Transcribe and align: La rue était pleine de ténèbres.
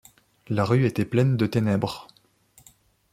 La 0.47 0.65
rue 0.65 0.87
était 0.87 1.05
pleine 1.05 1.37
de 1.37 1.45
ténèbres. 1.45 2.07